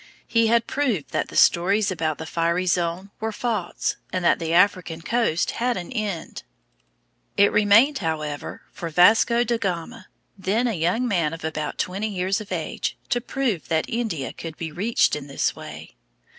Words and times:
He 0.25 0.47
had 0.47 0.65
proved 0.65 1.11
that 1.11 1.27
the 1.27 1.35
stories 1.35 1.91
about 1.91 2.17
the 2.17 2.25
fiery 2.25 2.65
zone 2.65 3.11
were 3.19 3.31
false, 3.31 3.97
and 4.11 4.25
that 4.25 4.39
the 4.39 4.51
African 4.51 5.03
coast 5.03 5.51
had 5.61 5.77
an 5.77 5.91
end. 5.91 6.41
[Illustration: 7.37 7.69
Spanish 7.69 7.87
and 7.87 7.97
Portuguese 7.97 7.99
Vessels.] 7.99 8.17
It 8.17 8.41
remained, 8.41 8.41
however, 8.49 8.61
for 8.73 8.89
Vasco 8.89 9.43
da 9.43 9.57
Gama, 9.59 10.07
then 10.35 10.65
a 10.67 10.73
young 10.73 11.07
man 11.07 11.33
of 11.33 11.43
about 11.43 11.77
twenty 11.77 12.09
years 12.09 12.41
of 12.41 12.51
age, 12.51 12.97
to 13.09 13.21
prove 13.21 13.67
that 13.67 13.85
India 13.87 14.33
could 14.33 14.57
be 14.57 14.71
reached 14.71 15.15
in 15.15 15.27
this 15.27 15.55
way. 15.55 15.93